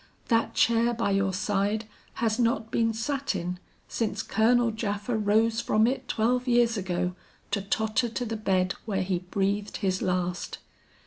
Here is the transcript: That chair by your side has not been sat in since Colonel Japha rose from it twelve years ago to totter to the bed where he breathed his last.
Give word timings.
That 0.29 0.55
chair 0.55 0.95
by 0.95 1.11
your 1.11 1.31
side 1.31 1.85
has 2.15 2.39
not 2.39 2.71
been 2.71 2.91
sat 2.91 3.35
in 3.35 3.59
since 3.87 4.23
Colonel 4.23 4.71
Japha 4.71 5.15
rose 5.15 5.61
from 5.61 5.85
it 5.85 6.07
twelve 6.07 6.47
years 6.47 6.75
ago 6.75 7.13
to 7.51 7.61
totter 7.61 8.09
to 8.09 8.25
the 8.25 8.35
bed 8.35 8.73
where 8.85 9.03
he 9.03 9.19
breathed 9.19 9.77
his 9.77 10.01
last. 10.01 10.57